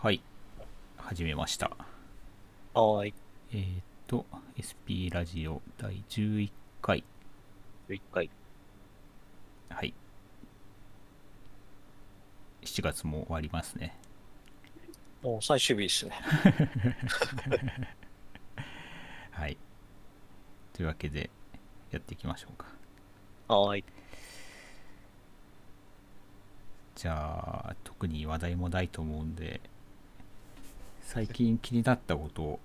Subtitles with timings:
[0.00, 0.20] はい
[0.96, 1.76] 始めました
[2.72, 3.14] はーい。
[3.52, 3.64] えっ、
[4.06, 4.24] と
[4.54, 7.02] SP ラジオ第11回
[7.88, 8.30] 11回。
[9.70, 9.92] はい
[12.62, 13.98] 7月も終わりますね
[15.20, 16.12] もう最終日ですね。
[19.32, 19.56] はい
[20.74, 21.28] というわけで
[21.90, 22.66] やっていきましょうか
[23.48, 23.84] はーい。
[26.94, 29.60] じゃあ特に話題もないと思うんで
[31.08, 32.60] 最近気になったこと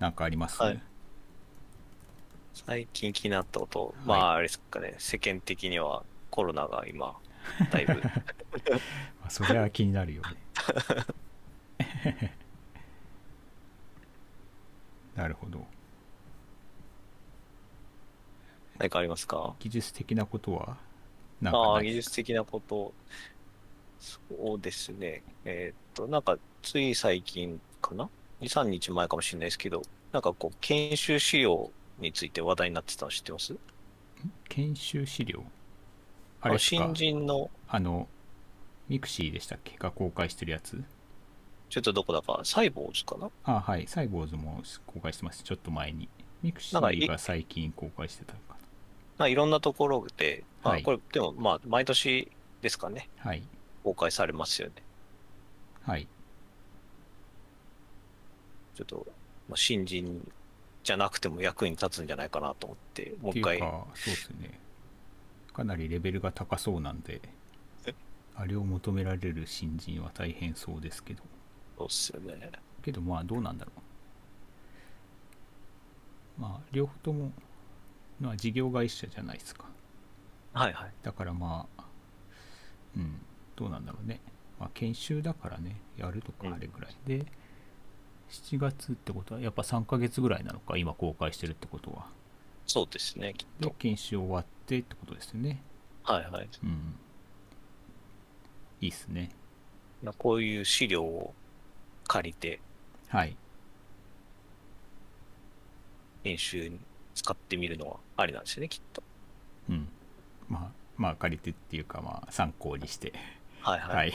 [0.00, 0.82] なんかあります、はい。
[2.54, 4.04] 最近気になったこと、い。
[4.04, 7.14] まあ、あれですかね、世間的にはコロナが今、
[7.70, 10.28] だいぶ、 まあそれは気になるよね。
[15.14, 15.64] なるほど。
[18.80, 19.54] 何かありますか？
[19.60, 20.78] 技術的なことは？
[21.44, 22.92] ああ、技術的なこと、
[24.02, 24.18] そ
[24.56, 25.22] うですね。
[25.44, 28.08] えーっと、なんか、つい最近かな
[28.40, 33.56] ?2、3日前かもしれないですけど、なんかこう、研修資料について話題になってたの知ってます？
[34.48, 35.44] 研修資料？
[36.40, 36.76] あれですか？
[36.84, 38.08] 新人の、あの
[38.88, 39.76] ミクシーでしたっけ？
[39.78, 40.82] が公開してるやつ？
[41.70, 43.30] ちょっとどこだか、サイボウズかな？
[43.44, 43.86] あはい。
[43.86, 45.44] サイボウズも公開してます。
[45.44, 46.08] ちょっと前に。
[46.42, 48.56] ミクシィが最近公開してたのか
[49.16, 50.82] まあ、いろんなところで、まあ、はい。
[50.82, 52.28] これ、でも、まあ、毎年
[52.62, 53.42] ですかね、なはい
[53.82, 54.74] 公開されますよね。
[55.82, 56.06] はい。
[58.74, 59.06] ちょっと、
[59.48, 60.32] まあ、新人
[60.82, 64.58] じゃなくても役に立つんじゃないかなと思って、もう一回、かそうですね。
[65.52, 67.20] かなりレベルが高そうなんで
[67.84, 67.94] え？
[68.34, 71.22] あれを求められる新人は大変そうですけど。
[71.76, 72.50] そうっすよね。
[72.82, 73.72] けどまあどうなんだろ
[76.38, 76.40] う。
[76.40, 77.32] まあ両方とも
[78.18, 79.66] まあ事業会社じゃないですか。
[80.54, 80.92] はいはい。
[81.02, 81.84] だからまあ
[82.96, 83.20] うん
[83.62, 84.20] どうなんだろうね。
[84.58, 86.50] まあ研修だからねやるとうん。
[86.50, 87.24] かあれぐらい、で。
[88.30, 92.06] 7月ってことはやっぱ3ヶ月ぐらいなのか今公開してるってことは。
[92.66, 93.74] そうですね、きっでと。
[93.78, 95.62] 研修終わってってことですよね。
[96.02, 96.48] はいはい。
[96.64, 96.94] うん。
[98.80, 99.30] いいっすね。
[100.02, 101.34] まあ、こういう資料を
[102.08, 102.60] 借りて、
[103.08, 103.36] はい。
[106.24, 106.80] 編集に
[107.14, 109.02] 使ってみるのはありなんですよね、きっと。
[109.68, 109.88] うん。
[110.48, 113.12] まあまあ借りてっていうかまあ参考にして
[113.62, 113.96] はいはい。
[113.96, 114.12] はい、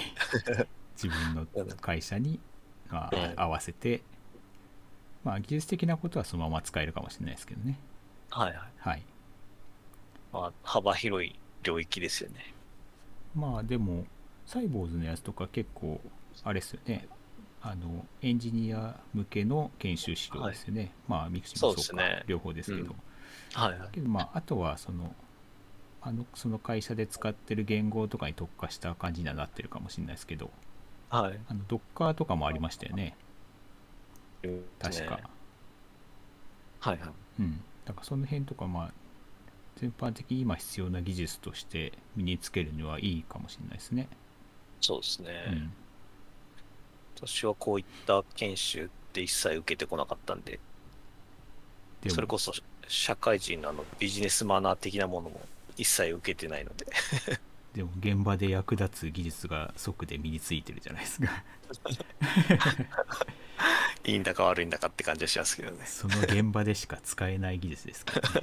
[1.01, 1.45] 自分の
[1.77, 2.39] 会社に、
[2.89, 4.01] まうんあ、合わせて、
[5.23, 7.77] まあ、技術的なことはそのまま使えるかもしれないですけどね。
[8.29, 8.73] はいはい。
[8.77, 9.03] はい。
[10.31, 12.53] まあ、幅広い領域ですよね。
[13.35, 14.05] まあ、でも、
[14.45, 15.99] サイボウズのやつとか結構、
[16.43, 17.07] あれですよね。
[17.61, 20.91] あの、エンジニア向けの研修資料ですよね。
[21.07, 22.91] まあ、 mixi もそうか、ね両方ですけど。
[22.91, 22.95] うん
[23.53, 23.89] はいはい。
[23.91, 25.15] けど、まあ、あとは、その、
[26.01, 30.51] あの、その会社で使ってる言語とかに特化した感じにはなってるかもしれないですけど、
[31.09, 31.39] はい。
[31.47, 33.15] あの、ドッカーとかもありましたよね。
[34.79, 35.17] 確か。
[35.17, 35.23] ね
[36.79, 37.09] はいはい。
[37.39, 38.91] うん、だからその辺とかまあ
[39.77, 44.07] 全般的に今必要な技術として身につけるにはいいかもしれないですね。
[44.81, 45.29] そうですね。
[45.47, 45.73] うん、
[47.15, 50.59] 私はこういった研修って一切受けてこなかったんで、
[52.01, 52.53] でもそれこそ
[52.87, 55.41] 社会人のあのビジネスマナー的なものも
[55.77, 56.85] 一切受けてないので、
[57.73, 61.43] でも現場で役立つ技術が即で身についてるじゃないですか。
[64.03, 65.85] いいんだか悪いんだかって感じはしますけどね。
[65.85, 68.35] その現場でしか使えない技術ですからね。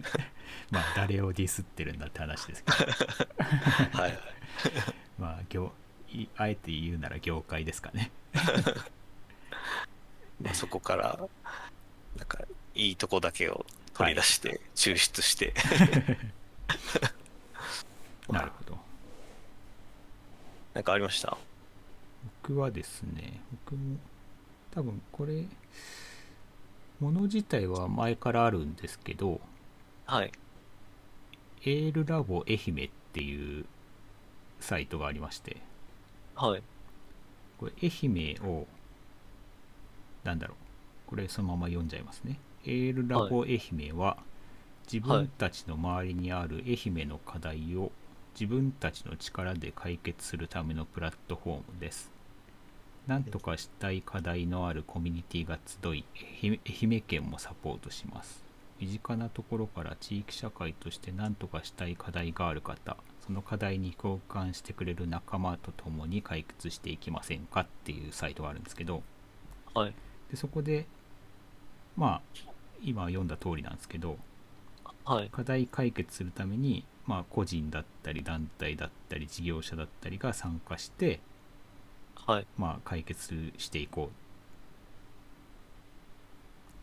[0.70, 2.78] まあ誰をディスってるんだって話ですけど、
[3.98, 4.20] はいはい。
[5.18, 5.72] まあ業
[6.12, 8.10] いあえて言うなら業界ですかね。
[10.40, 11.18] まあ、そこから、
[12.16, 12.40] なんか、
[12.74, 13.66] いいとこだけを
[14.00, 15.52] 取り出して、抽出して、
[18.30, 18.78] なるほど。
[20.74, 21.36] なんかありました？
[22.42, 23.96] 僕はですね僕も
[24.70, 25.44] 多分これ
[27.00, 29.40] もの自体は前からあるんですけど
[30.06, 30.32] はい。
[31.62, 33.66] エールラボ愛媛っていう
[34.60, 35.56] サイトがありまして
[36.34, 36.62] はい。
[37.58, 38.66] これ愛媛を
[40.24, 44.18] なんだろうこれそのまま読んじゃいますねエールラボ愛媛は
[44.92, 47.90] 自分たちの周りにある愛媛の課題を
[48.34, 52.10] 自分たちの力で解決するためのプラットフォームです。
[53.06, 56.04] なんとかしたい課題のあるコミュニティが集い
[56.44, 58.44] 愛媛県もサポートします。
[58.78, 62.96] 身近なところから地域社会として何とかしたい課題がある方
[63.26, 69.02] その課題に共感してくれる仲間と共に解決していきませんかっていうサイトがあるんですけど。
[69.74, 69.94] はい。
[70.30, 70.86] でそこで
[71.96, 72.49] まあ
[72.82, 74.16] 今読んだ通りなんですけど
[75.04, 75.30] はい。
[75.30, 81.20] 課題解決するために、まあ、個人だったり団体だったり事業者だったりが参加して
[82.26, 82.46] はい。
[82.58, 84.10] まあ、解決していこ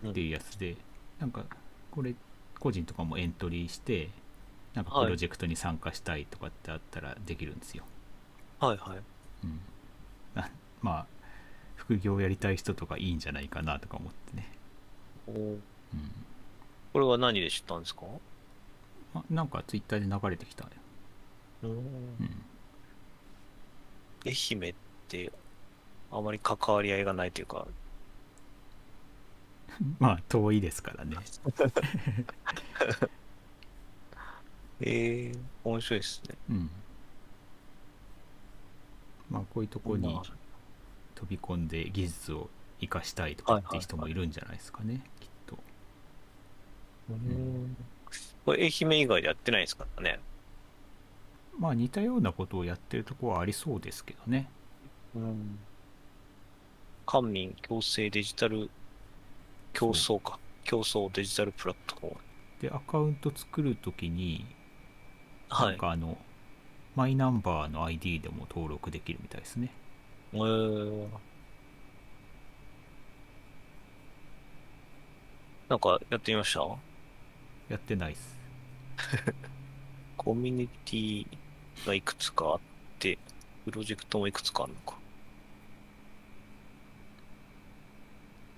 [0.04, 0.10] う。
[0.10, 0.76] っていうやつで、
[1.20, 1.44] なんか
[1.90, 2.14] これ
[2.60, 4.10] 個人とかもエントリーして
[4.74, 5.06] なんかはい。
[5.06, 7.84] プロジェクトに参加したいとかってあったらできるんですよ、
[8.60, 8.98] はいはい。
[9.44, 9.60] うん、
[10.36, 10.50] な
[10.82, 11.06] まあ
[11.76, 14.52] 副業やりたい人とかいいんじゃないかなとか思ってね、
[15.94, 16.12] うん。
[16.94, 18.06] これは何で知ったんですか？
[19.16, 20.70] あ、なんかツイッターで流れてきた、
[21.64, 21.70] うん。
[21.72, 22.46] うん、
[24.26, 24.76] 愛媛っ
[25.08, 25.32] て、
[26.12, 27.68] あまり関わり合いがないというか、
[30.00, 31.18] まあ遠いですからね。
[34.82, 36.36] ええ面白いですね。
[36.50, 36.70] うん。
[39.30, 40.22] まあこういうとこにな
[41.16, 42.50] 飛び込んで技術を
[42.80, 45.02] 生かしたいとかって人もいるんじゃないですかね、
[47.10, 47.78] うん
[48.46, 50.20] これ愛媛以外でやってないですからね。
[51.60, 54.50] まあ似たようなことをやってるとこはありそうですけどね
[55.16, 55.60] うん。
[57.08, 58.70] 官民共生デジタル
[59.74, 60.40] 競争か。
[60.64, 62.22] 競争デジタルプラットフォーム。
[62.62, 64.46] でアカウント作るときに
[65.50, 65.68] はい。
[65.68, 66.18] なんかあの、
[66.96, 69.72] マイナンバーの ID でも登録できるみたいですね
[70.34, 71.10] えー、
[75.70, 76.62] なんかやってみました？
[77.70, 78.38] やってないっす。
[80.18, 81.28] コミュニティ
[81.86, 82.60] がいくつかあっ
[83.00, 83.18] て、
[83.66, 84.98] プロジェクトもいくつかあるのか。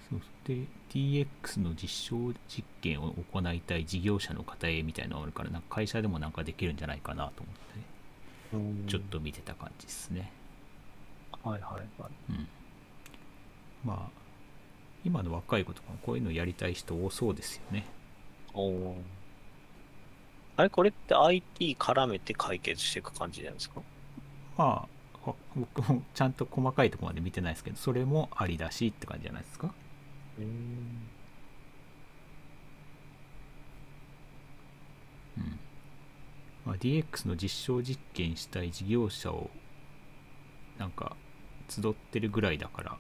[0.10, 7.52] そうで DX の実証実験を行いたい事業者の方へみたいなのがあるからなんか会社でもなんかできるんじゃないかなと思
[8.82, 10.32] ってちょっと見てた感じですね。
[11.44, 12.12] はいはいはい。
[12.32, 12.48] うん。
[13.86, 14.20] まあ
[15.06, 17.86] 今の若い子とかもこういうのやりたい人多そうですよね
[18.60, 18.96] お
[20.58, 23.82] あれこれって IT 絡めて解決していく感じじゃなんですか？
[24.58, 24.88] ま
[25.26, 29.74] あ僕も ちゃんと細かいとこまで見てないですけどそれもありだしって感じじゃないですか？
[30.40, 31.06] うん。
[36.66, 39.50] まあ、DX の実証実験したい事業者を
[40.78, 41.16] なんか
[41.68, 42.98] 集ってるぐらいだから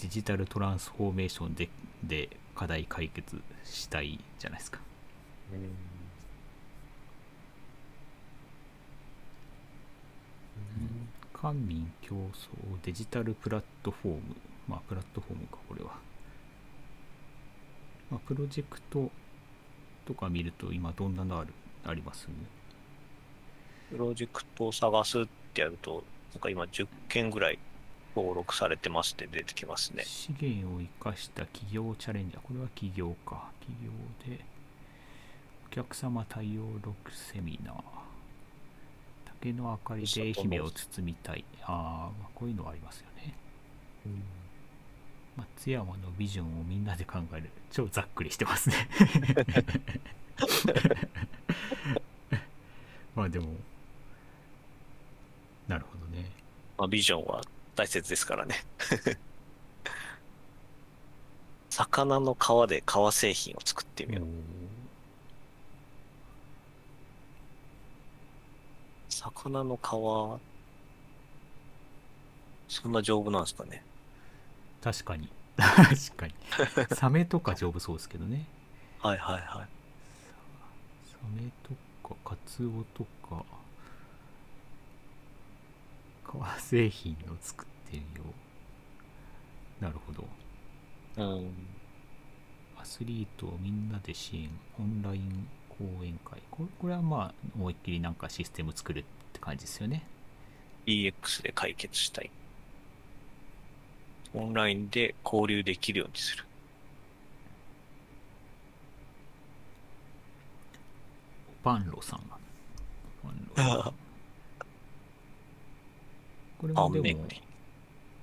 [0.00, 1.68] デジタルトランスフォーメーションで
[2.04, 4.80] で課題解決したいじゃないですか。
[11.32, 12.20] 官民競争
[12.82, 14.20] デジタルプラットフォーム。
[14.68, 15.92] まあプラットフォームかこれは、
[18.10, 19.10] まあ、プロジェクト
[20.04, 21.54] とか見ると今どんなのある
[21.86, 22.28] あります？
[23.90, 26.04] プロジェクトを探すってやると、
[26.34, 27.58] なんか今10件ぐらい
[28.14, 30.04] 登録されてますって出てきますね。
[30.04, 32.36] 資源を生かした企業チャレンジ。
[32.36, 33.50] ャーこれは企業か。
[33.60, 33.90] 企業
[34.26, 34.44] で
[35.66, 37.82] お客様対応録セミナー。
[39.40, 41.44] 竹の明かりで愛媛を包みたい。
[41.62, 43.34] ああこういうのはありますよね。
[45.36, 47.50] 松山のビジョンをみんなで考える。
[47.70, 48.76] 超ざっくりしてますね。
[53.14, 53.54] まあでも
[55.70, 56.28] なるほどね。
[56.76, 57.40] まあ、ビジョンは
[57.80, 58.56] 大切ですからね。
[61.70, 64.26] 魚の皮で革製品を作ってみよう。
[69.08, 69.88] 魚の皮、
[72.68, 73.82] そんな丈夫なんですかね。
[74.82, 76.34] 確かに 確かに
[76.94, 78.46] サメとか丈夫そうですけどね
[78.98, 79.68] はいはいはい。
[81.10, 81.74] サメと
[82.08, 83.42] かカツオとか
[86.30, 88.22] 革製品を作ってみよ
[89.80, 90.24] うなるほど
[91.16, 91.50] うん。
[92.80, 100.06] アスリートをみんなで支援オンライン講演会これこれはまあ思いっきりなんかシステム作るって感じですよね
[100.86, 102.30] EX で解決したい。
[104.32, 106.44] オンラインで交流できるようにする。
[111.62, 112.38] パンロさんが
[113.22, 113.94] パンロさん
[116.60, 117.42] これパもでもン巡り。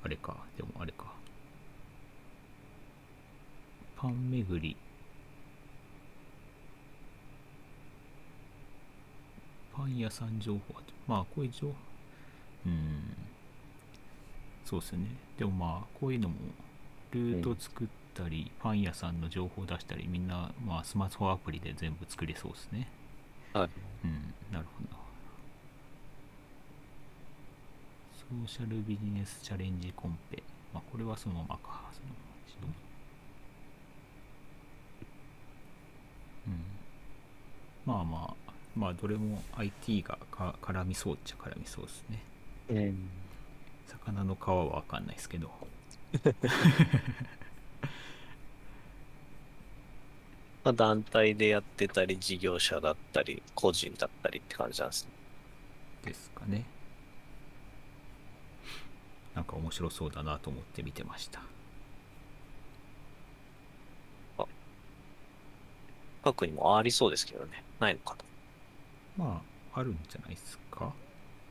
[0.04, 0.38] あれか。
[0.56, 1.06] でもあれか。
[3.96, 4.78] パン巡り。
[9.76, 11.74] パン屋さん情報はまあこういう情報。
[12.68, 13.16] うん。
[14.66, 15.08] そうですよね。
[15.40, 16.36] でもまあこういうのも
[17.12, 22.88] ルート作ったり、パン屋さんの情報出したりみんなまあスマートフォンアプリで全部作れそうですね。
[23.54, 23.70] はい。
[24.04, 24.34] うん。
[24.52, 24.97] なるほど
[28.30, 30.44] ソーシャルビジネスチャレンジコンペ。
[30.74, 31.82] まあこれはそのままか。
[31.94, 32.16] そのま
[32.68, 32.74] ま
[36.48, 36.64] うん。
[37.86, 42.20] まあまあまあどれも IT がか絡みそうっちゃ絡みそうですね。
[42.70, 43.10] うん。
[43.88, 45.50] 魚の皮は分かんないですけど。
[50.66, 55.12] まあ、団体でやってたり、事業者だったり、個人だったりって感じなんですね。
[56.04, 56.66] ですかね
[59.38, 61.42] なんか面白そうだなと思って見てました。
[66.24, 67.64] 近くにもありそうですけどね。
[67.80, 68.18] ないのか
[69.16, 69.44] ま
[69.76, 70.92] ああるんじゃないですか。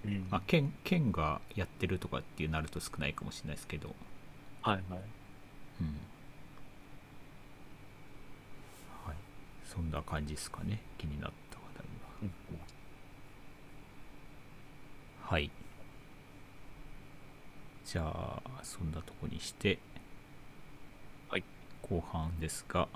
[0.05, 0.11] な。
[0.11, 0.27] うん。
[0.33, 3.95] あ県県がやってるとかっていうなると少ないかもしれないですけど。
[4.63, 4.83] はいはい。
[4.89, 5.87] うん。
[9.07, 9.17] はい。
[9.65, 10.83] そんな感じですかね。
[10.99, 12.31] 気になった話題
[15.29, 15.31] は。
[15.31, 15.53] はい
[17.87, 19.79] じゃあそんなとこにして
[21.29, 21.45] はい。
[21.83, 22.89] 後半ですが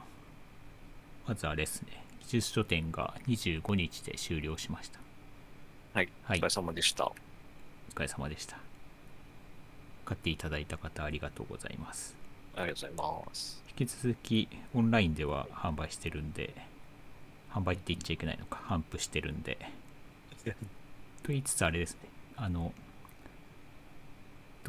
[1.28, 5.00] まずあれですね技術書店が25日で終了しました。
[5.94, 6.08] はい。
[6.22, 6.38] はい。
[6.38, 7.06] お疲れ様でした。
[7.06, 7.14] お
[7.94, 8.56] 疲れ様でした。
[10.04, 12.16] 買っていただいた方ありがとうございます。
[12.54, 13.62] ありがとうございます。
[13.70, 16.54] 引き続きオンラインでは販売してるんで
[17.52, 19.58] 販売って言っちゃいけないのか販布してるんで。
[20.44, 22.00] と言いつつあれですね。
[22.36, 22.72] あの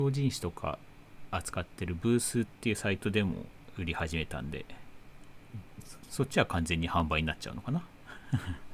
[0.02, 0.80] 同人誌とか
[1.30, 3.46] 扱ってるブースっていうサイトでも
[3.78, 4.66] 売り始めたんで
[6.10, 7.84] そそっちは完全に販売になっちゃうのかな？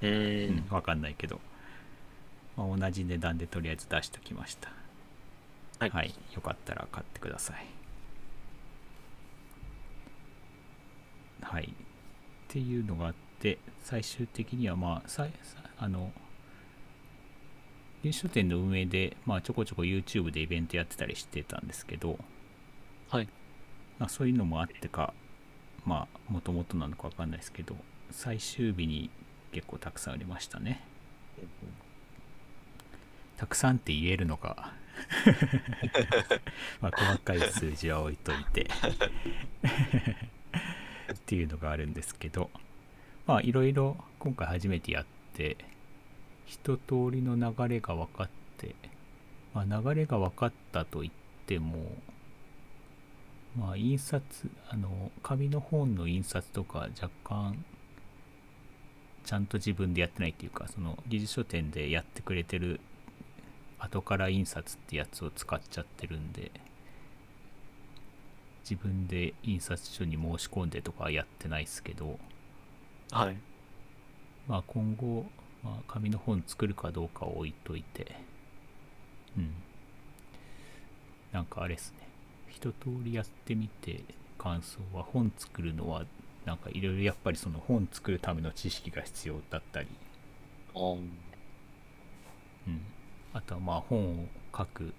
[0.02, 0.52] うー。
[0.52, 0.58] ん。
[0.60, 1.42] うん、わかんないけど、
[2.56, 4.72] まあ、同じ値段でとりあえず出しときました。
[5.80, 6.14] はい。
[6.34, 7.66] よかったら買ってください。
[11.42, 11.66] はい。
[11.66, 11.70] っ
[12.48, 16.12] ていうのがあって最終的にはまあささあの
[18.04, 22.18] 原書店の運営で、まあ、ちょこちょこ YouTube でイベントやってたりしてたんですけど、
[23.10, 23.30] はい。
[24.00, 25.14] まあ、そういうのもあってか
[25.86, 27.76] まあもともとなのかわかんないですけど
[28.12, 29.10] 最終日に
[29.52, 30.84] 結構たくさん売れましたね。
[33.38, 34.74] たくさんって言えるのか。
[36.82, 38.68] まあ細かい数字は置いといて。
[41.14, 42.50] っていうのがあるんですけど
[43.26, 45.56] まあいろいろ今回初めてやって
[46.48, 48.74] 一通りの流れが分かって、
[49.54, 51.14] まあ、流れが分かったと言っ
[51.46, 51.92] ても
[53.56, 54.24] まあ印刷
[54.70, 57.64] あの紙の本の印刷とか若干
[59.24, 62.80] ちゃんと自分でやってないっていうかその技術書店でやってくれてる
[63.78, 66.52] 後から印刷ってやつを使っちゃってるんで
[68.70, 72.18] 自分で印刷所に申し込んでとかはやってないですけど
[73.12, 73.38] はい。
[74.48, 75.26] まあ今後、
[75.64, 78.16] まあ、紙の本作るかどうかを置いといて。
[79.38, 79.54] うん。
[81.32, 82.08] なんかあれですね。
[82.50, 84.04] 一通りやってみて
[84.38, 86.06] 感想は本作るのは
[86.46, 89.88] なんかいろいろやっぱりその本作るための知識が必要だったり。
[90.76, 90.96] う
[92.70, 92.82] ん、
[93.34, 94.94] あとはまあ本を書く。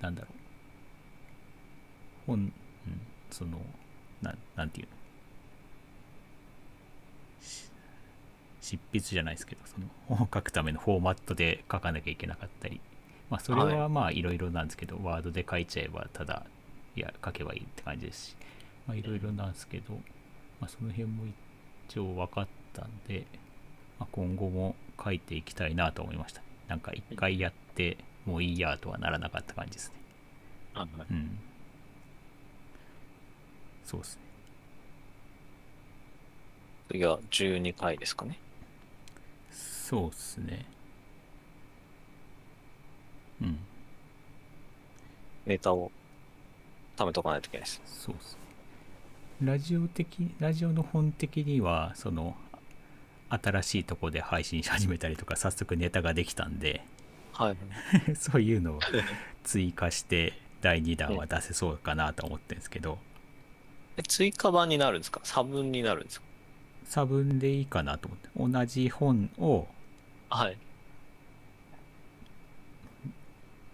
[0.00, 0.32] なんだろう。
[2.26, 2.52] 本、うん、
[3.30, 3.60] その
[4.20, 5.01] なんなんていうの？
[8.72, 12.80] 執筆じゃないですけどその本を書くためのフォーマットで書かなきゃいけなかったり。
[13.28, 16.44] まあそれはまあいろいろなんですけど、ワードで書いちゃえばただ
[16.96, 18.36] いや書けばいいって感じですし。
[18.86, 19.94] まあいろいろなんですけど、
[20.60, 21.24] まあ、その辺も
[21.88, 23.26] 一応分かったんで、
[23.98, 26.40] まあ、今後も書いていきたいなと思いました。
[26.40, 29.96] ねなんか一回やってもういいやとはならなかった感じですね。
[30.74, 30.88] はい。
[31.10, 31.38] うん。
[33.84, 34.22] そうですね。
[36.88, 38.38] 次は12回ですかね。
[39.92, 40.64] そうですね。
[43.42, 43.58] うん。
[45.44, 45.92] ネタを
[46.96, 47.82] 貯めとかないといけないです。
[47.84, 48.32] そうです
[49.40, 49.46] ね。
[49.46, 52.34] ラジオ的ラジオの本的にはその
[53.28, 56.82] 新しいとこで配信し始めたりとか早速ネタができたんで
[57.34, 57.56] はい。
[58.16, 58.80] そういうのを
[59.44, 60.32] 追加して
[60.62, 62.98] 第2弾は出せそうかなと思ってるんですけど。
[63.98, 65.20] え追加版になるんですか？
[65.22, 66.26] 差分になるんですか？
[66.86, 68.28] 差分でいいかなと思って。
[68.58, 69.66] 同じ本を
[70.34, 70.56] はい。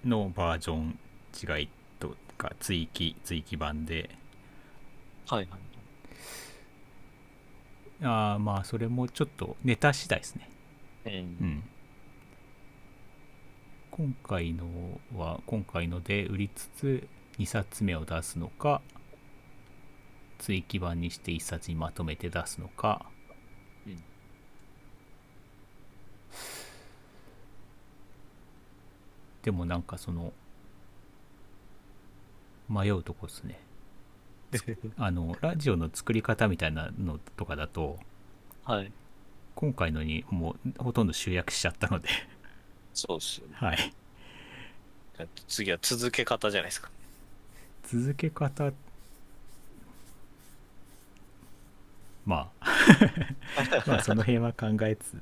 [0.04, 0.98] のバージョン
[1.32, 1.68] 違い
[2.00, 4.10] とか追記追記版で。
[5.28, 5.60] はいはい。
[8.02, 10.50] あーまあそれもちょっとネタ次第ですね。
[11.06, 11.62] うんうん。
[13.92, 14.66] 今回の
[15.16, 18.82] は今回ので売りつつ2冊目を出すのか
[20.38, 23.06] 追記版にして1冊にまとめて出すのか、
[23.86, 24.02] うん
[29.48, 30.34] でもなんかその
[32.68, 33.58] 迷うとこですね
[34.98, 37.98] あのラジオの作り方みたいなのとかだと
[38.66, 38.92] はい。
[39.54, 42.10] 今回のにもうほとんど集約しちゃったので
[42.92, 43.54] そうっすよね。
[43.56, 43.94] はい
[45.18, 46.90] えっと次は続け方じゃないですか。
[47.84, 48.70] 続け方
[52.26, 52.66] まあ
[53.86, 55.14] まあその辺は考えつつ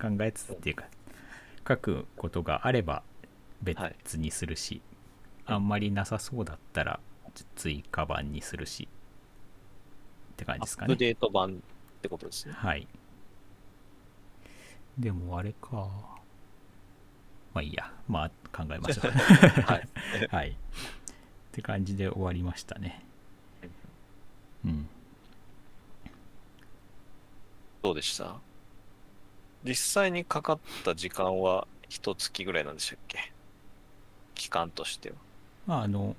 [0.00, 0.86] 考えつつっていうか
[1.68, 3.02] 書くことがあれば
[3.62, 4.80] 別にするし、
[5.46, 7.00] あんまりなさそうだったら
[7.54, 8.88] 追加版にするし
[10.32, 10.92] って感じですかね。
[10.92, 12.54] アップデート版ってことですね。
[12.54, 12.86] はい。
[14.98, 15.88] でもあれか。
[17.54, 17.92] まあいいや。
[18.08, 19.10] まあ考えましょう。
[19.62, 19.88] はい。
[20.30, 20.50] はい。
[20.50, 20.54] っ
[21.52, 23.02] て感じで終わりましたね。
[24.64, 24.88] うん。
[27.82, 28.36] どうでした？
[29.64, 33.32] 実際にかかった時間は一月ぐらいなんでしたっけ？
[34.36, 35.16] 期間としては。
[35.66, 36.14] まああの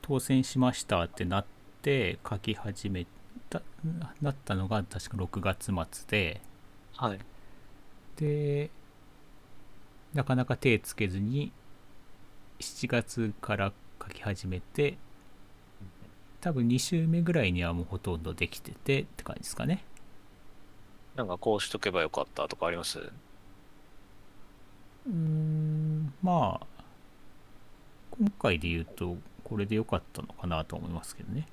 [0.00, 1.44] 当選しましたってなっ
[1.82, 3.06] て書き始め
[3.50, 3.60] た
[4.22, 6.40] なったのが確か6月末で
[6.96, 7.18] はい。
[8.16, 8.70] で
[10.14, 11.52] なかなか手つけずに
[12.60, 14.96] 7月から書き始めて
[16.40, 19.84] 多分2週目ぐらいにはもうほとんどできててって感じですかね
[21.14, 22.98] なんかこうしとけばよかったとかあります？
[23.00, 26.66] うーんまあ
[28.18, 31.46] 今回で言うとこれで良かったのかなと思いますけどね。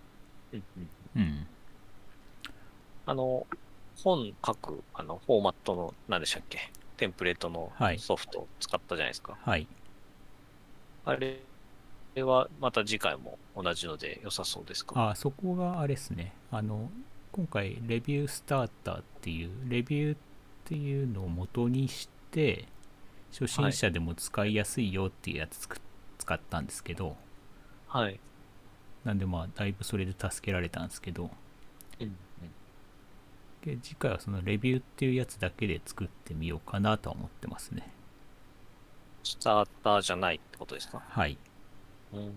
[1.16, 1.48] うん。
[3.06, 3.46] あの、
[4.04, 6.72] 本書く、あの、フォーマットの、何でしたっけ？
[6.98, 8.00] テンプレートのはい。
[8.00, 9.38] ソフトを使ったじゃないですか。
[9.42, 9.68] はい。
[11.06, 11.42] あれ
[12.24, 15.12] はまた次回も同じので良さそうですか？
[15.12, 16.34] あそこがあれですね。
[16.50, 16.90] あの
[17.32, 20.18] 今回レビュースターターっていうレビューっ
[20.64, 22.66] ていうのを元にして
[23.32, 25.80] 初心者でも使いやすいよっていうやつつく
[26.26, 27.16] 使ったんですけど
[27.88, 28.20] はい。
[29.04, 31.30] なんでまあだいぶそれで助けられたんですけど
[33.64, 37.92] で次回はそのレビューっていうやつだけで作ってみようかなとは思ってますね。
[39.24, 41.02] スターターじゃないってことですか？
[41.08, 41.38] はい、
[42.14, 42.34] うん。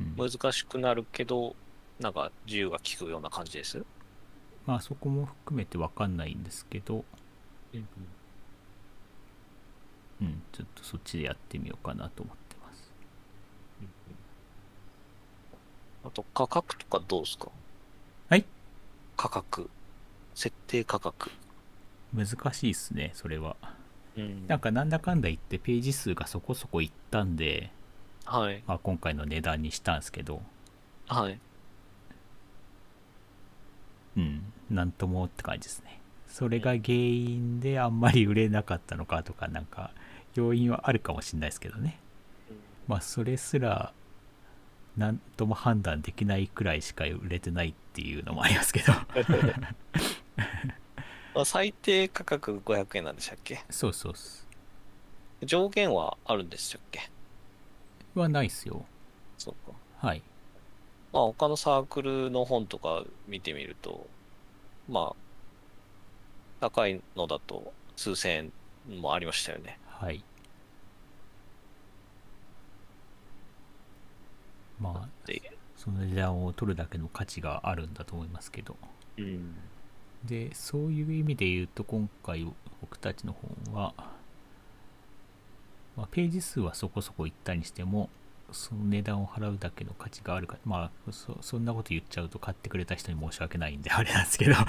[0.00, 1.56] うん、難しくなるけど、
[1.98, 3.84] なんか自由が利くような感じです？
[4.66, 7.04] まあそこも含めてわかんないんですけど
[7.74, 7.88] うん
[10.52, 12.90] ちょっとそっちでやってみようかなと思ってます。
[16.04, 17.50] あと価格とかどうですか？
[18.28, 18.44] はい。
[19.16, 19.70] 価格。
[20.34, 21.30] 設定価格。
[22.14, 23.56] 難しいっすねそれは。
[24.16, 24.46] うん。
[24.46, 27.70] なんかなんだかんだ言ってページ数がそこそこいったんで、
[28.24, 28.62] はい。
[28.66, 30.42] まあ、今回の値段にしたんですけど。
[31.06, 31.38] はい。
[34.16, 34.52] うん。
[34.70, 36.00] なんともって感じですね。
[36.26, 39.92] それが原因であんまり売れなかったのかとかなんか
[40.34, 41.98] 要因はあるかもしれないですけどね。
[42.86, 43.92] まあそれすら
[44.96, 48.92] なんとも判断できないくらいしか売れてないっていうのもありますけど。
[51.40, 53.60] あ最低価格500円なんでしたっけ？
[53.70, 54.46] そうそうっす。
[55.44, 57.10] 上限はあるんでしたっけ？
[58.14, 58.84] はないっすよ。
[59.36, 59.76] そうか。
[60.06, 60.22] はい。
[61.12, 64.06] まあ他のサークルの本とか見てみると、
[64.88, 65.16] まあ、
[66.60, 68.52] 高いのだと数千
[68.88, 69.78] 円もありましたよね。
[70.00, 70.22] はい。
[74.80, 75.42] まあで、
[75.76, 78.76] その値段を取るだけの価値があるんだと思いますけど。
[79.16, 79.54] うん。
[80.24, 82.44] でそういう意味で言うと今回
[82.80, 83.94] 僕たちの本は、
[85.96, 88.08] まあ、ページ数はそこそこいったにしても
[88.50, 94.54] その値段を払うだけの価値があるかまあそそんなこと言っちゃうと買ってくれた人に申し訳ないんであれなんですけど。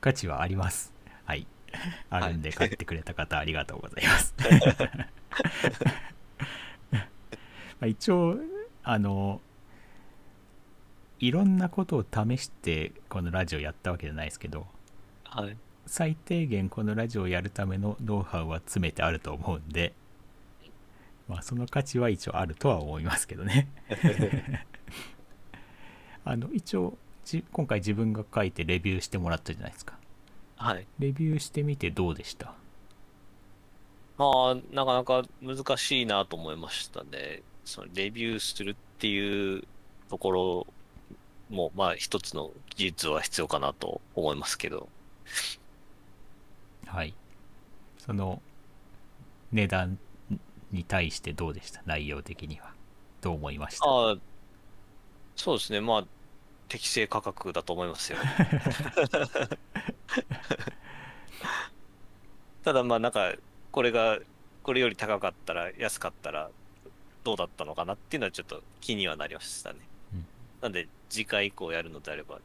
[0.00, 0.92] 価値はあります。
[1.24, 1.46] はい
[2.10, 4.34] あるんで買ってくれた方ありがとうございます。
[6.90, 7.00] ま
[7.82, 8.38] あ一応
[8.82, 9.40] あの
[11.20, 14.66] いろんなことを試してこのラジオやったわけじゃないですけど
[15.24, 15.56] はい。
[15.86, 19.92] 最低限このラジオをやるためのノウハウは詰めてあると思うんで
[21.28, 23.68] まあその価値は一応あるとは思いますけどね。
[26.26, 29.98] あの一応じ今回自分が書いてレビューしてもらったじゃないですか
[30.56, 30.86] はい。
[30.98, 32.54] レビューしてみてどうでした？
[34.16, 37.42] まあ、なかなか難しいなと思いましたね。
[37.64, 39.64] そのレビューするっていう
[40.08, 40.66] ところ
[41.50, 44.88] も、まあ一つの技術は必要かなと思いますけど。
[46.86, 47.14] はい
[47.98, 48.40] その
[49.50, 49.98] 値段
[50.70, 51.82] に対してどうでした？
[51.86, 52.72] 内容的には
[53.20, 53.86] どう思いました？
[53.86, 54.16] ああ、
[55.34, 55.80] そうですね。
[55.80, 56.04] まあ、
[56.74, 58.18] 適正価格だと思いますよ。
[62.64, 63.32] ただまあなんか、
[63.70, 64.18] これが、
[64.64, 66.50] これより高かったら、安かったら、
[67.22, 69.78] どうだったのかなっていうのはちょっと気にはなりましたね。
[70.14, 70.26] うん
[70.62, 72.40] なんで、次回以降やるのであれば、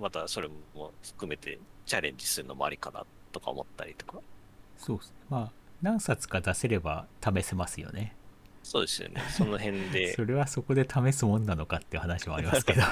[0.00, 4.22] またそれも含めてチャレンジするのもありかなとか思ったりとか。
[4.78, 5.16] そうですね。
[5.28, 8.16] まあ、何冊か出せれば試せますよね
[8.64, 9.22] そうですよね。
[9.30, 10.24] その辺で そ。
[10.24, 12.82] れはそこで試すもんなのかっていう話もありますけど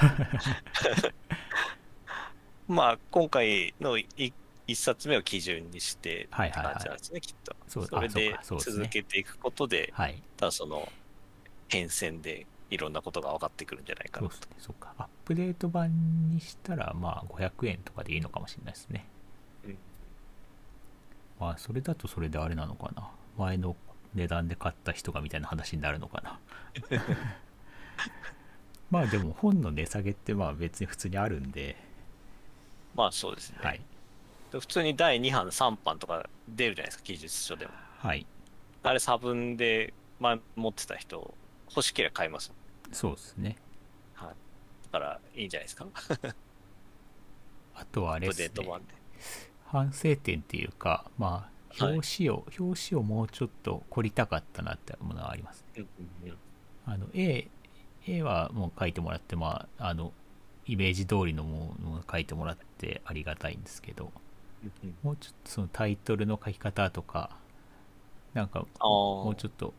[2.69, 4.07] まあ、今回のい
[4.65, 7.55] 一冊目を基準にして、はいはいはい感じなんですね、きっと。
[7.67, 10.89] そうそれで続けていくことで、はいただその
[11.67, 14.67] 変遷でいろんなことが分かってくるんじゃないかなとそうです。
[14.69, 19.05] ねかアップデート版にしたらまあ500円とかでいいのかもしれないですね
[19.65, 19.77] うん
[21.39, 23.75] まあそれだとそれであれなのかな前の
[24.15, 26.39] 値段で買った人がみたいな話になるのかな
[28.91, 31.75] まあでも本の値下げってまあ別に普通にあるんで
[32.95, 33.57] まあそうですね。
[33.61, 33.81] はい
[34.51, 37.71] で普通に第2版、3版とか出るじゃないですか、記述書でも。
[37.97, 38.25] はい
[38.83, 41.33] あれ差分で前持ってた人、
[41.69, 42.53] 欲しければ買います。
[42.91, 43.57] そうですね
[44.13, 44.35] はい。
[44.91, 45.87] だからいいんじゃないですか。
[47.75, 48.51] あとはあれですね。
[49.65, 55.87] 反省点っていうかまあはい表紙を、表紙をもうちょっと凝りたかったなってものはありますうん
[56.23, 56.37] うんうん。
[56.85, 57.47] あの A,
[58.07, 60.11] A はもう書いてもらってまああの
[60.65, 64.11] イメージ通りのものを書いてもらってありがたいんですけど
[64.63, 67.37] うんもうちょっとそのタイトルの書き方とか
[68.33, 69.75] なんかもうちょっと、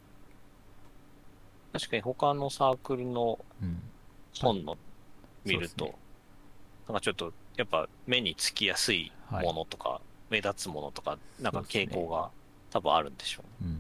[1.72, 3.82] 確かに他のサークルのうん、
[4.40, 4.76] 本の
[5.44, 5.96] 見ると、そうで
[6.86, 12.30] なんかちょっとやっぱ目につきやすいものとか、目立つものとか、なんか傾向が
[12.70, 13.70] 多分あるんでしょうね。
[13.70, 13.72] う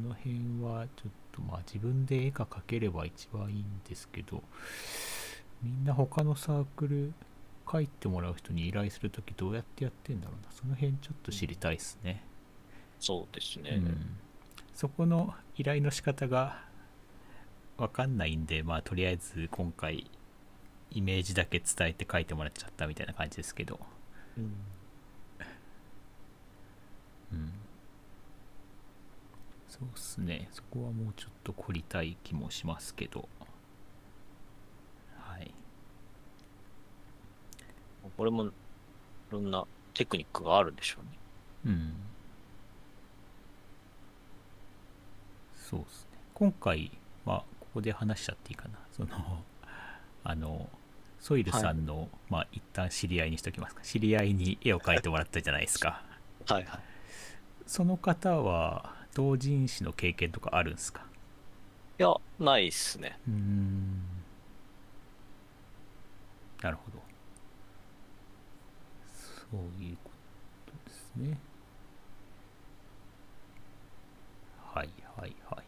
[0.00, 4.42] ん、その辺はちょっとまあ自分で絵が描ければ一番いいんですけど
[5.62, 7.12] みんな他のサークル
[7.66, 10.50] 描いてもらう人に依頼するときどうやってやってんだろうな。
[10.52, 12.24] その辺ちょっと知りたいですね、
[12.98, 13.76] そうですね。
[13.76, 14.18] うん、
[14.74, 16.64] そこの依頼の仕方が
[17.78, 20.10] わかんないんでまあとりあえず今回
[20.90, 23.78] イメージだけ伝えて書いてもらっちゃったみたいな感じですけど。
[24.36, 24.44] うん。
[27.32, 27.52] うん。
[29.68, 30.48] そうっすね。
[30.52, 33.28] そこはもうちょっと凝りたい気もしますけど。
[35.16, 35.54] はい。
[38.16, 38.52] これもい
[39.30, 41.18] ろんなテクニックがあるんでしょうね。
[41.66, 41.94] うん。
[45.54, 46.18] そうですね。
[46.34, 46.90] 今回
[47.24, 48.78] はここで話しちゃっていいかな。
[48.90, 49.44] その
[50.24, 50.68] あの
[51.20, 53.82] ソイルさんの、まあ一旦知り合いにしときますか。
[53.82, 56.02] 知り合いに絵を描いてもらったじゃないですか。
[56.48, 56.80] はいはい。
[57.66, 61.04] その方は同人誌の経験とかあるんですか？
[61.98, 63.18] いや、ないっすね。
[63.28, 64.02] うーん。
[66.62, 66.98] なるほど。
[69.52, 70.10] そういうこ
[70.66, 71.38] とですね。
[74.72, 75.62] はいはいはいは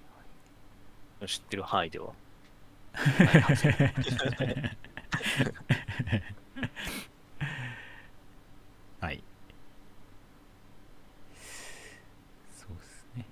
[1.25, 1.27] い。
[1.29, 2.12] 知ってる範囲では。
[9.01, 9.22] はい。
[12.57, 13.27] そうですね。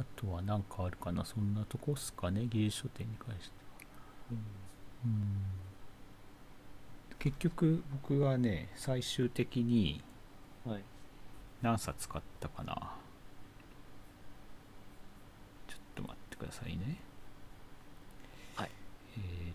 [0.00, 1.24] あとは何かあるかな？
[1.24, 2.46] そんなとこっすかね？
[2.46, 3.56] 技術書店に関して
[4.30, 4.36] は。
[5.04, 5.44] うん。
[7.18, 10.02] 結局僕はね最終的に
[10.64, 10.82] はい。
[11.62, 12.74] 何冊買ったかな？
[15.66, 16.96] ちょっと待ってくださいね。
[18.56, 18.70] はい。
[19.18, 19.54] えーっ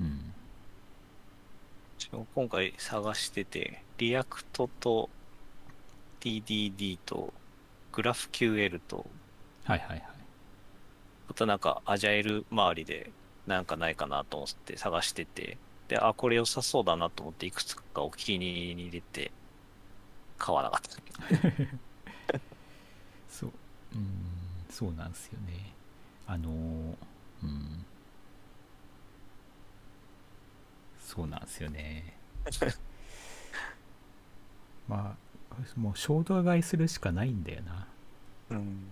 [0.00, 0.34] うん。
[2.34, 5.10] 今回探してて、 React と
[6.20, 7.32] TDD と
[7.92, 9.06] グラフ QL と、
[9.64, 10.02] はいはいはい。
[11.30, 13.12] あとなんかアジャイル周りで
[13.46, 19.32] なんかないかなと思って探してて、で、あ、これ良さそうだなと思っていくつかお気に入りに入れて
[20.38, 21.00] 買わなかった。
[23.94, 23.98] う。
[23.98, 24.06] ん
[24.70, 25.74] そうなんですよね。
[26.26, 26.52] あのう
[27.46, 27.84] ん。
[31.00, 32.16] そうなんですよね。
[34.88, 35.30] まあ
[35.76, 37.86] もう衝動買いするしかないんだよな。
[38.50, 38.90] うん。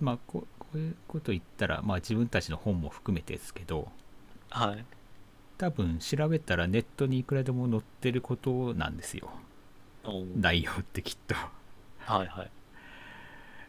[0.00, 3.92] まあここういうこと言ったらまあ自分たちの本も含めてですけど
[4.52, 4.84] はい。
[5.58, 9.30] 多分調べたらネットにいくらでも載ってることなんですよ
[10.04, 12.50] うん内容ってきっとはいはい。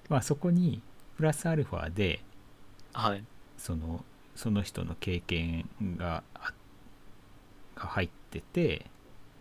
[0.09, 0.81] まあそこに
[1.17, 2.21] プラスアルファで
[2.93, 3.23] はい。
[3.57, 4.03] その
[4.35, 6.53] その人の経験があ
[7.75, 8.85] が入ってて、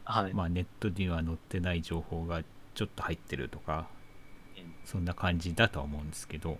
[0.04, 0.34] はい。
[0.34, 2.42] まあ、ネットには載ってない情報が
[2.74, 3.88] ちょっと入ってるとか
[4.56, 6.58] うんそんな感じだとは思うんですけどうん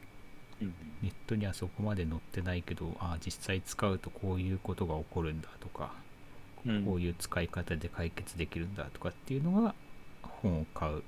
[1.03, 5.92] ネットにはそこまで載ってないけどああ実際使うとこういうことが起こるんだとか
[6.66, 6.85] うん。
[6.85, 9.75] こういう使い方で解決できるんだとかっていうのが
[10.22, 11.03] 本を買う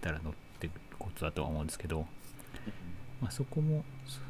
[0.00, 2.06] たら載ってくることだとは思うんですけど、
[3.20, 4.20] まあ、そこもそ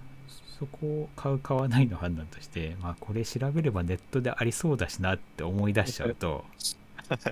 [0.61, 6.45] そこを買う買わないの判断として、まあ、これ調べればネットでありそうだしなって思い出しちゃうと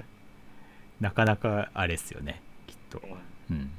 [0.99, 3.03] なかなかあれですよねきっと、
[3.51, 3.71] うん。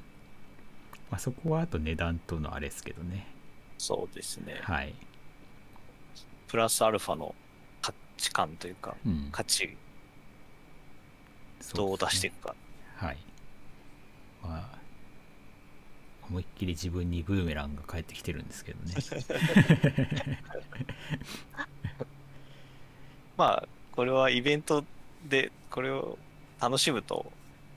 [1.10, 3.26] まあ、そこはあと値段とのあれですけどね
[3.80, 4.60] そうですね。
[4.62, 4.94] はい、
[6.48, 7.34] プラスアルファの
[7.82, 9.76] 価値観というか、うん、価値
[11.74, 12.56] どう出していくか。
[12.98, 13.18] はい。
[14.44, 14.80] まあ、
[16.30, 18.96] 思いっきり自分にブーメランが返ってきてるんですけどね。
[23.38, 24.84] まあ、これはイベント
[25.26, 26.18] でこれを
[26.60, 27.32] 楽しむと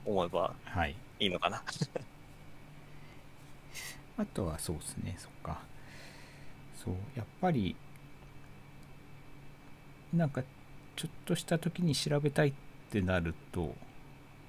[0.05, 0.95] 思えばはい。
[1.19, 1.63] いいのかな。
[4.17, 5.61] あとはそうですね、そっか。
[6.83, 7.75] そう、やっぱり、
[10.13, 10.43] なんか、
[10.95, 12.53] ちょっとした時に調べたいっ
[12.91, 13.75] てなると、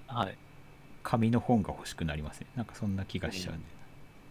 [0.07, 0.37] はい。
[1.03, 2.47] 紙の本が欲しくなりますね。
[2.57, 3.65] なんかそんな気がしちゃうんで。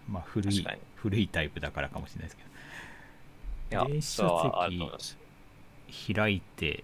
[0.07, 6.83] まあ、古い古いタイプだからかもしれないですけいや電、子書籍開いて、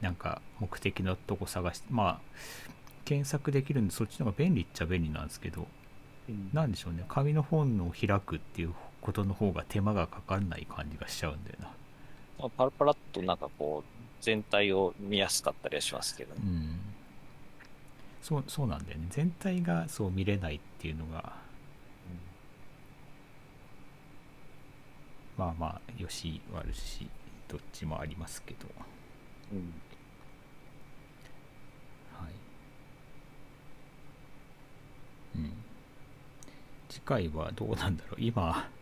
[0.00, 2.20] なんか目的のとこ探して、まあ、
[3.04, 5.66] 検索できるんで、そっちの方が便利っちゃ便利なんですけど、
[6.28, 11.70] うんなんでしょうね、紙の本を開くっていうことの方が手間がかかんない感じがしちゃうんだよな。
[12.38, 16.40] まあパラパラっとなんかこう、全体を見やすかったりはしますけどね。
[16.44, 16.80] うん。
[18.22, 19.06] そう、そうなんだよね。
[19.10, 21.32] 全体がそう見れないっていうのが、
[25.40, 27.08] まあまあ、よし悪し、
[27.48, 28.68] どっちもありますけど、
[29.52, 29.58] うん。
[32.12, 32.32] はい。
[35.36, 35.52] うん。
[36.90, 38.20] 次回はどうなんだろう。
[38.20, 38.79] 今はい。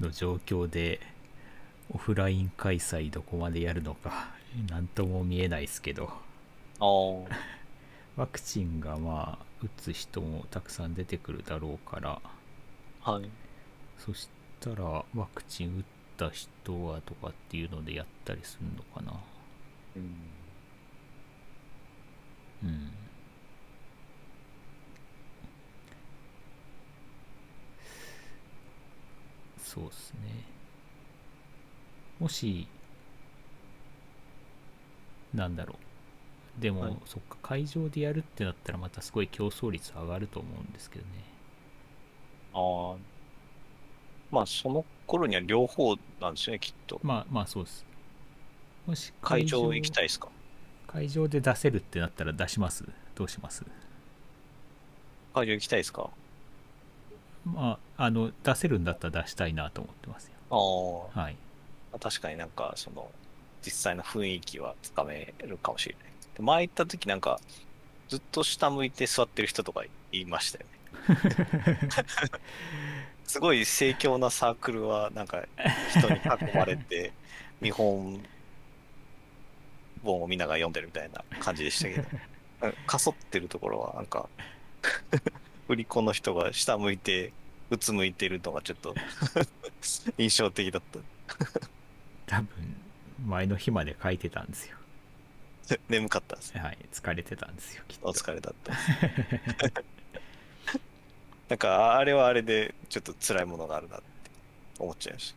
[0.00, 1.00] の状況で、
[1.90, 4.34] オフライン開催どこまでやるのか、
[4.68, 6.12] なんとも見えないですけど、
[8.16, 12.20] ワクチンがまあ、打つ人もたくさん出てくるだろうから、
[13.02, 13.30] はい。
[13.98, 14.28] そし
[14.60, 15.84] たら、ワクチン打っ
[16.16, 19.20] た人はとかっていうのでやったりするのかな。
[19.96, 20.48] うん。
[22.62, 23.01] うん。
[29.72, 30.18] そうですね。
[32.20, 32.68] もし、
[35.32, 35.76] なんだろ
[36.58, 36.60] う。
[36.60, 41.10] でも、はいそっか、会場でやるってなったらまたすごい競争率上がると思うんですけどね。
[42.52, 42.98] ああ。
[44.30, 47.00] まあ、その頃には両方なんですよね、きっと。
[47.02, 47.86] まあまあそうです。
[48.86, 50.28] もし会場行きたいですか？
[50.86, 52.84] 会場で出せるってなったら出します？
[53.14, 53.64] どうします？
[55.32, 56.10] 会場行きたいですか？
[57.44, 60.32] まあ、あの、出せるんだったら出したいなと思ってますよ。
[61.14, 61.36] あはい。
[61.92, 61.98] あ。
[61.98, 63.10] 確かになんか、その、
[63.64, 66.12] 実際の雰囲気はつかめるかもしれない。
[66.36, 67.40] で前行った時なんか、
[68.08, 70.72] ずっと下向いて座ってる人とかいましたよね。
[73.24, 75.44] すごい盛況なサークルは、なんか、
[75.90, 77.12] 人に囲まれて、
[77.60, 78.22] 見本
[80.02, 84.28] 本をみんなが読んでるみたいな感じでしたけど、 かそってるところは、なんか、
[85.72, 87.32] 売り子の人が下向いて、
[87.70, 88.94] うつむいてるのがちょっと
[90.18, 90.98] 印象的だった。
[92.26, 92.76] 多分、
[93.26, 94.76] 前の日まで書いてたんですよ。
[95.88, 96.62] 眠かったんですよ。
[96.62, 96.78] はい。
[96.92, 98.08] 疲れてたんですよ、きっと。
[98.08, 98.74] お疲れだった。
[101.48, 104.04] なんか、あれはあれで、ちょっと辛いものがあるなって
[104.78, 105.34] 思っちゃいまし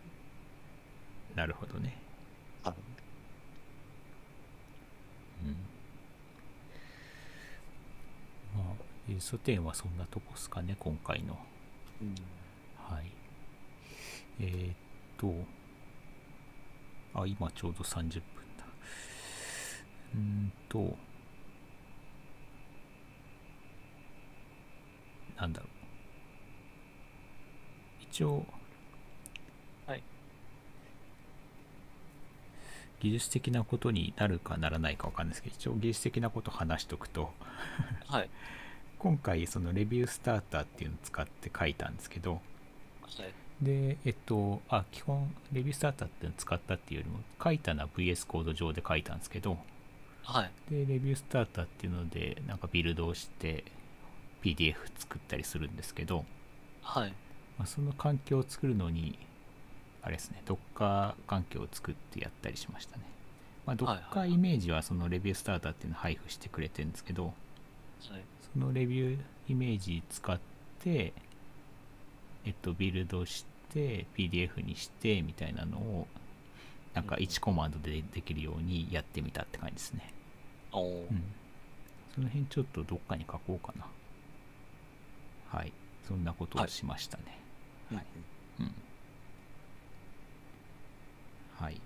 [1.36, 1.98] なるほどね。
[2.62, 2.72] た。
[2.72, 2.76] あ
[5.46, 5.56] うん。
[8.62, 11.38] まあ、ユーソ店はそんなとこっすかね、今回の。
[12.02, 12.16] うん
[12.78, 13.12] はい。
[14.40, 14.76] えー、っ
[15.18, 15.34] と、
[17.14, 18.22] あ、今ちょうど30分
[18.58, 18.66] だ。
[20.14, 20.98] うーんと、
[25.38, 25.70] なんだろう
[28.10, 28.46] 一応
[29.86, 30.04] はい
[33.02, 37.34] 技術的なことになるかならないかわかんないですけど一応技術的なこと話しとくと
[38.08, 38.30] はい。
[39.06, 42.40] 今回そのレビュースターターっていうのを使って書いたんですけどは
[43.62, 43.64] い。
[43.64, 49.60] でえっとあ基本レビュースターターっていうのを使ったっていうよりも書いたのは VS コード上で書いたんですけど
[50.24, 50.52] はい。
[50.72, 53.64] でレビュースターターっていうのでなんかビルドをして
[54.44, 56.26] PDF 作ったりするんですけど、
[56.82, 57.14] はい。
[57.60, 59.20] まあ、その環境を作るのに
[60.02, 63.04] あれですね Docker 環境を作ってやったりしましたね、
[63.68, 67.32] まあ、はいはい Docker イメージはそのレビュースターターっていうのを配布してくれてるんですけどは
[68.18, 68.24] い。
[68.56, 70.40] そのレビューイメージ使っ
[70.82, 71.14] て
[72.46, 76.08] えっとビルドして PDF にしてみたいなのを
[76.94, 80.16] なんか1コマンドでできるようにやってみたって感じですね
[81.10, 81.24] うん。
[82.14, 83.86] その辺ちょっとどっかに書こうかな。
[85.50, 85.74] はい。
[86.08, 87.24] そんなことをしましたね。
[87.92, 88.06] うんはい
[88.60, 88.72] うん。
[91.60, 91.82] はい。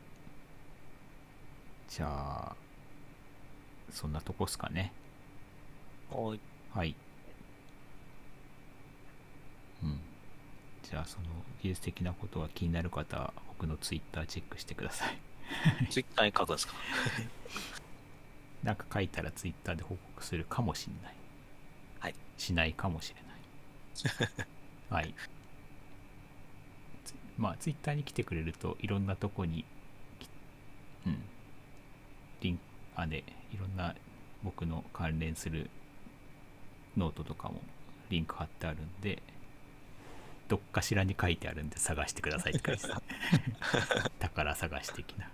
[1.88, 2.56] じゃあ、
[3.92, 4.94] そんなとこっすかね。
[6.12, 6.40] はい。
[6.74, 6.96] はい。
[9.84, 10.00] うん。
[10.84, 11.26] じゃあ、その
[11.62, 15.18] 技術的なことは気になる方は、僕のツイッターチェックしてください。
[15.90, 16.74] ツイッターに書くんですか？
[18.64, 21.16] なんか書いたらツイッターで報告するかもしれない。
[22.00, 22.16] はい。
[22.38, 24.46] しないかもしれない。
[24.90, 25.14] はい。
[27.06, 29.66] つまあ、ツイッターに来てくれるといろんなとこに、
[30.20, 30.30] き
[31.08, 31.24] うん。
[32.42, 32.62] リンク、
[32.96, 33.96] あ、で、いろんな
[34.44, 35.70] 僕の関連する
[36.98, 37.62] ノートとかも
[38.10, 39.22] リンク貼ってあるんで、
[40.48, 42.96] どっかしらに書いてあるんで探してくださいって感じです。
[44.20, 45.26] 宝探し的な。
[45.26, 45.32] ま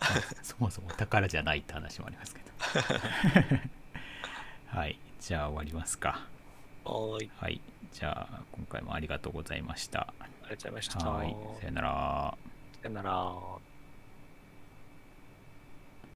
[0.00, 2.46] あそもそも宝じゃないって話もありますけど。
[4.78, 4.98] はい。
[5.20, 6.26] じゃあ終わりますか。
[6.84, 7.30] はーい。
[7.36, 7.60] はい。
[7.92, 10.12] じゃあ今回もありがとうございました。
[10.20, 10.98] ありがとうございました。
[11.10, 11.36] はい。
[11.60, 12.38] さよなら。
[12.82, 13.55] さよなら。